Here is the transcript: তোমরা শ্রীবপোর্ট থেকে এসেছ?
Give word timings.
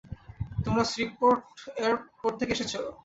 তোমরা 0.65 0.83
শ্রীবপোর্ট 0.85 1.43
থেকে 2.39 2.53
এসেছ? 2.55 2.73